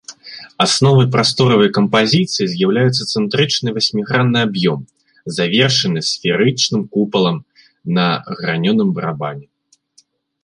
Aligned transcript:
Асновай 0.63 1.05
прасторавай 1.15 1.69
кампазіцыі 1.77 2.45
з'яўляецца 2.53 3.03
цэнтрычны 3.13 3.69
васьмігранны 3.75 4.39
аб'ём, 4.47 4.81
завершаны 5.37 5.99
сферычным 6.11 6.81
купалам 6.95 7.37
на 7.99 8.07
гранёным 8.39 8.89
барабане. 9.01 9.47